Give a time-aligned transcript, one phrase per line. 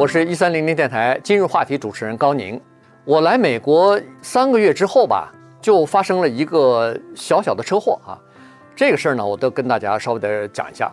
[0.00, 2.58] 我是一三零零电台今日话题主持人高宁。
[3.04, 5.30] 我来美国三个月之后吧，
[5.60, 8.16] 就发生了一个小小的车祸啊。
[8.74, 10.90] 这个事儿呢，我都跟大家稍微的讲一下。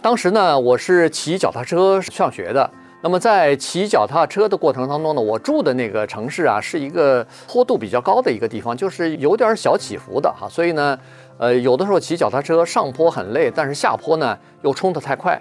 [0.00, 2.70] 当时呢，我是骑脚踏车上学的。
[3.02, 10.48] 那么在骑脚踏车的过程当中呢，我住的那个城市啊，是一个坡度比较高的一个地方，就是有点小起伏的哈。
[10.48, 10.98] 所以呢，
[11.36, 15.38] 呃，有的时候骑脚踏车上坡很累，但是下坡呢又冲得太快。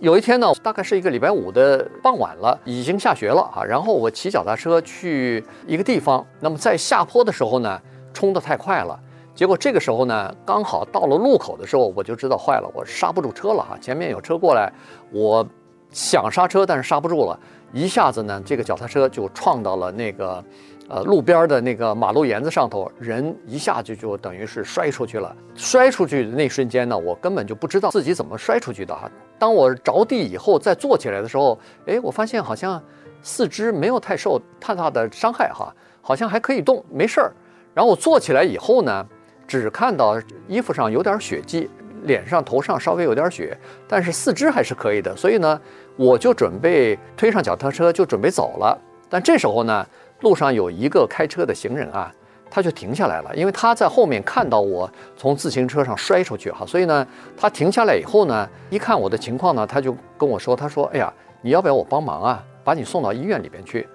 [0.00, 3.64] 有一天呢，大概是一个礼拜五的傍晚了，已经下学了啊。
[3.64, 7.80] 然后我骑脚踏车去一个地方，那么在下坡的时候呢，
[8.12, 8.98] 冲得太快了。
[9.34, 13.76] 结果这个时候呢，刚好到了路口的时候，我就知道坏了，我刹不住车了哈。
[13.80, 14.72] 前面有车过来，
[15.10, 15.46] 我。
[15.92, 17.38] 想刹车，但是刹不住了，
[17.72, 20.44] 一下子呢，这个脚踏车就撞到了那个，
[20.88, 25.34] 呃，路边的那个马路沿子上头，人一下子就等于是摔出去了。
[25.54, 29.10] 摔出去的那瞬间呢，我根本就不知道自己怎么摔出去的哈。
[29.38, 32.82] 当我着地以后再坐起来的时候，哎，我发现好像
[33.22, 37.32] 四肢没有太受太大的伤害哈，好像还可以动，没事儿。
[37.74, 39.06] 然后我坐起来以后呢，
[39.46, 41.68] 只看到衣服上有点血迹。
[42.02, 45.60] 脸上、头上稍微有点血，但是四肢还是可以的，所以呢，
[45.96, 48.78] 我就准备推上脚踏车就准备走了。
[49.08, 49.84] 但这时候呢，
[50.20, 52.12] 路上有一个开车的行人啊，
[52.50, 63.86] 他就停下来了，因为他在后面看到我从自行车上摔出去哈，所以呢，他停下来以后呢，一看我的情况呢，他就跟我说：“他说，哎呀，你要不要我帮忙啊，把你送到医院里边去？”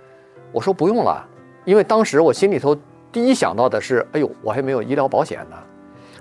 [0.51, 1.25] 我说：“不用了，
[1.65, 2.77] 因为当时我心里头
[3.11, 5.57] 第一想到的是，哎呦，我还没有医疗保险呢。”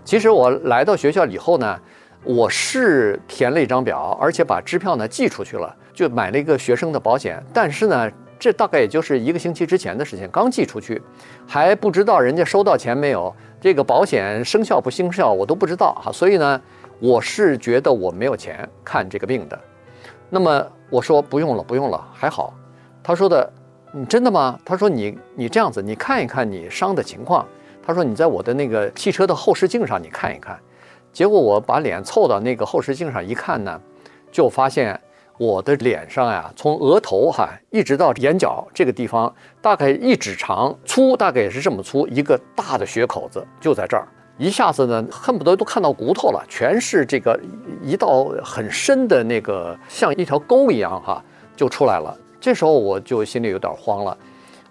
[0.03, 1.79] 其实我来到学校以后呢，
[2.25, 7.43] 我是填了一张表，而且把支票呢寄出去了，就买了一个学生的保险。
[7.53, 8.11] 但是呢，
[8.41, 11.01] 这大概也就是一个星期之前的事情，刚寄出去，
[11.47, 16.11] 还不知道人家收到钱没有，这个保险生效不生效我都不知道哈。
[16.11, 16.61] 所以呢，
[16.99, 19.61] 我是觉得我没有钱看这个病的。
[20.31, 22.55] 那么我说不用了，不用了，还好。
[23.03, 23.53] 他说的，
[23.93, 24.59] 你真的吗？
[24.65, 27.47] 他说你你这样子，你看一看你伤的情况。
[27.83, 30.57] 他说：“你在我的那个汽车的后视镜上，你看一看。”
[31.13, 33.81] 结果我把脸凑到那个后视镜上一看呢，
[34.31, 35.01] 就发现
[35.41, 44.07] 我的脸上呀，从额头哈一直到眼角这个地方，大概一指长，粗大概也是这么粗，一个大的血口子就在这儿，
[44.37, 47.41] 一下子呢，恨不得都看到骨头了，全是这个
[47.83, 51.25] 一道很深的那个像一条沟一样哈，
[51.57, 52.15] 就出来了。
[52.39, 54.15] 这时候我就心里有点慌了。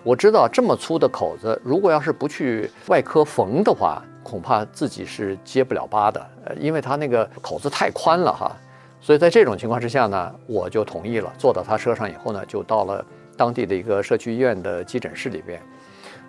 [0.03, 6.23] 我知道这么粗的口子，如果要是不去外科缝的话，恐怕自己是结不了疤的。
[6.45, 8.55] 呃，因为他那个口子太宽了哈，
[9.01, 11.33] 所以在这种情况之下呢，我就同意了。
[11.37, 13.05] 坐到他车上以后呢，就到了
[13.37, 15.61] 当地的一个社区医院的急诊室里边。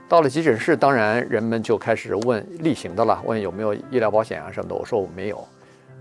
[0.08, 4.75] 到了急诊室，当然人们就开始问例行的了，问有没有医疗保险啊什么的。
[4.75, 5.47] 我说我没有，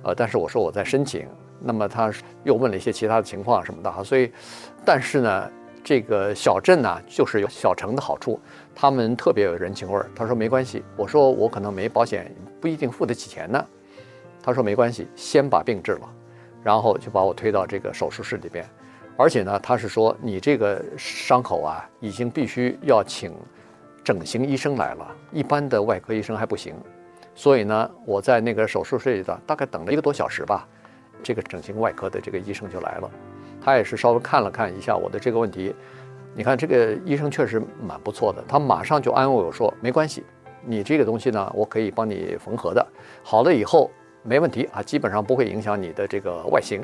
[0.03, 1.28] 呃，但是我说我在申请。
[1.59, 2.12] 那么他
[2.44, 4.31] 又问了一些其他的情况什么的哈，所以，
[4.86, 5.50] 但是呢。
[5.81, 8.38] 这个小镇呢，就是有小城的好处，
[8.75, 10.07] 他们特别有人情味儿。
[10.13, 13.66] 他说没关系，我说我可能没保险，不一定付得起钱呢。
[14.44, 16.01] 他说没关系，先把病治了，
[16.64, 18.66] 然后就把我推到这个手术室里边。
[19.18, 23.34] 而且呢，他是说你这个伤口啊，已经必须要请
[24.03, 26.74] 整形医生来了，一般的外科医生还不行。
[27.36, 30.68] 所以呢，我在那个手术室里头大概等了一个多小时吧，
[31.22, 33.12] 这个整形外科的这个医生就来了。
[33.62, 35.75] 他也是稍微看了看一下我的这个问题，
[36.34, 40.24] 你看这个医生确实蛮不错的，他马上就安慰我说：“没关系，
[40.66, 42.86] 你这个东西呢，我可以帮你缝合的，
[43.22, 43.92] 好了以后
[44.29, 46.81] 没问题啊，基本上不会影响你的这个外形。”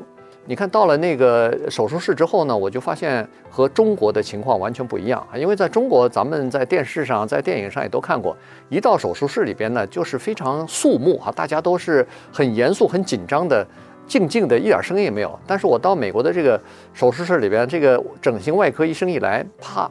[0.48, 8.36] 你看到了那个手术室之后呢，我就发现和中国的情况完全不一样啊，因为在中国咱们在电视上、在电影上也都看过，
[8.70, 13.66] 一到手术室里边呢，就是非常肃穆哈，大家都是很严肃、很紧张的。
[14.08, 15.40] 静静的，一点声音也没有。
[15.48, 16.62] 但是我到美国的这个
[16.94, 19.90] 手术室里边，这个整形外科医生一来，啪，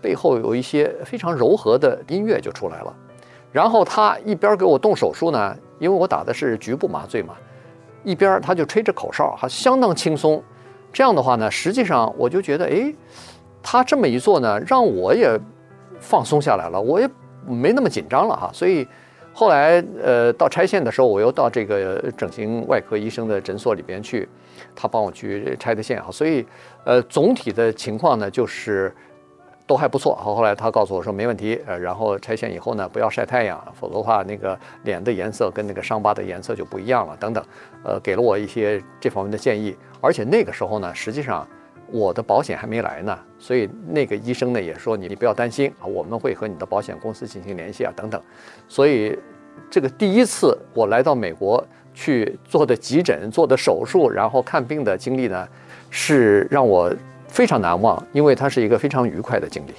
[0.00, 2.94] 背后有一些非常柔和的音乐就出来了。
[3.50, 7.34] 然后他一边给我动手术呢，因为我打的是局部麻醉嘛，
[8.04, 10.42] 一边他就吹着口哨，还相当轻松。
[10.92, 12.94] 这样的话呢，实际上我就觉得，哎，
[13.62, 15.38] 他这么一做呢，让我也
[15.98, 17.08] 放松下来了，我也
[17.46, 18.50] 没那么紧张了哈。
[18.52, 18.86] 所以。
[19.34, 24.28] 后来，呃，到拆线的时候，我又到这个整形外科医生的诊所里边去，
[24.76, 26.08] 他帮我去拆的线啊。
[26.12, 26.44] 所以，
[26.84, 28.94] 呃，总体的情况呢，就是
[29.72, 30.14] 都还不错。
[30.14, 37.42] 好，后来他告诉我说没问题，呃，然后拆线以后呢，不要晒太阳，否则的话，那个脸的颜色跟那个伤疤的颜色就不一样了，等等，
[37.82, 39.74] 呃，给了我一些这方面的建议。
[40.02, 41.48] 而且那个时候呢，实际上。
[41.94, 48.18] 我的保险还没来呢，所以那个医生呢也说，你你不要担心啊，我们会和你的保险公司进行联系啊等等。
[48.66, 49.18] 所以
[49.70, 55.46] 这个第一次我来到美国去做的急诊、做的手术，然后看病的经历呢，
[55.90, 56.90] 是让我
[57.32, 59.72] 非常难忘，因为它是一个非常愉快的经历。